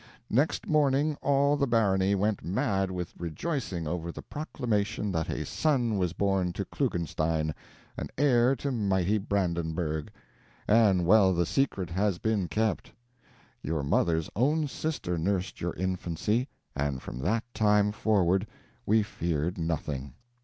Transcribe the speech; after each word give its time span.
Next 0.31 0.65
morning 0.67 1.15
all 1.21 1.55
the 1.57 1.67
barony 1.67 2.15
went 2.15 2.43
mad 2.43 2.89
with 2.89 3.13
rejoicing 3.19 3.85
over 3.85 4.11
the 4.11 4.23
proclamation 4.23 5.11
that 5.11 5.29
a 5.29 5.45
son 5.45 5.99
was 5.99 6.11
born 6.13 6.53
to 6.53 6.65
Klugenstein, 6.65 7.53
an 7.97 8.07
heir 8.17 8.55
to 8.55 8.71
mighty 8.71 9.19
Brandenburgh! 9.19 10.11
And 10.67 11.05
well 11.05 11.35
the 11.35 11.45
secret 11.45 11.91
has 11.91 12.17
been 12.17 12.47
kept. 12.47 12.91
Your 13.61 13.83
mother's 13.83 14.27
own 14.35 14.67
sister 14.67 15.19
nursed 15.19 15.61
your 15.61 15.75
infancy, 15.75 16.47
and 16.75 16.99
from 16.99 17.19
that 17.19 17.43
time 17.53 17.91
forward 17.91 18.47
we 18.87 19.03
feared 19.03 19.59
nothing. 19.59 20.15